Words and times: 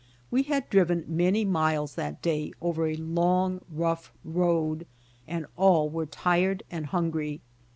We 0.31 0.41
had 0.41 0.67
driven 0.71 1.05
many 1.07 1.45
miles 1.45 1.93
that 1.93 2.23
day 2.23 2.53
over 2.59 2.87
a 2.87 2.95
long 2.95 3.61
rough 3.69 4.11
road 4.25 4.87
and 5.27 5.45
all 5.55 5.91
were 5.91 6.07
tired 6.07 6.63
and 6.71 6.87
hungry. 6.87 7.39